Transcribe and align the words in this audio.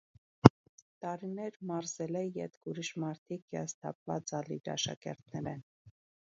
Տարիներ 1.03 1.59
մարզելէ 1.71 2.23
ետք 2.37 2.65
ուրիշ 2.71 2.91
մարդիկ, 3.03 3.45
հիասթափուած 3.53 4.35
է 4.35 4.37
ալ 4.41 4.51
իր 4.57 4.73
աշակերտներէն։ 4.79 5.63